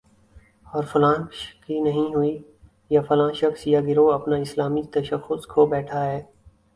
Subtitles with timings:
[0.67, 1.13] اور فلاں
[1.65, 2.37] کی نہیں ہوئی،
[2.91, 6.21] یا فلاں شخص یا گروہ اپنا اسلامی تشخص کھو بیٹھا ہے